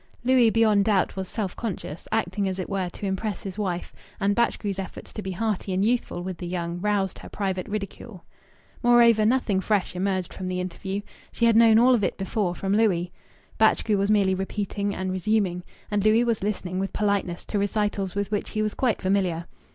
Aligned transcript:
Louis 0.23 0.49
beyond 0.49 0.85
doubt 0.85 1.15
was 1.15 1.27
self 1.29 1.55
conscious 1.55 2.07
acting 2.11 2.49
as 2.49 2.57
it 2.57 2.67
were 2.67 2.89
to 2.89 3.05
impress 3.05 3.43
his 3.43 3.59
wife 3.59 3.93
and 4.19 4.33
Batchgrew's 4.35 4.79
efforts 4.79 5.13
to 5.13 5.21
be 5.21 5.29
hearty 5.29 5.73
and 5.75 5.85
youthful 5.85 6.23
with 6.23 6.39
the 6.39 6.47
young 6.47 6.79
roused 6.81 7.19
her 7.19 7.29
private 7.29 7.67
ridicule. 7.67 8.25
Moreover, 8.81 9.27
nothing 9.27 9.61
fresh 9.61 9.95
emerged 9.95 10.33
from 10.33 10.47
the 10.47 10.59
interview. 10.59 11.01
She 11.31 11.45
had 11.45 11.55
known 11.55 11.77
all 11.77 11.93
of 11.93 12.03
it 12.03 12.17
before 12.17 12.55
from 12.55 12.75
Louis. 12.75 13.11
Batchgrew 13.59 13.97
was 13.99 14.09
merely 14.09 14.33
repeating 14.33 14.95
and 14.95 15.11
resuming. 15.11 15.61
And 15.91 16.03
Louis 16.03 16.23
was 16.23 16.41
listening 16.41 16.79
with 16.79 16.93
politeness 16.93 17.45
to 17.45 17.59
recitals 17.59 18.15
with 18.15 18.31
which 18.31 18.49
he 18.49 18.63
was 18.63 18.73
quite 18.73 19.03
familiar. 19.03 19.45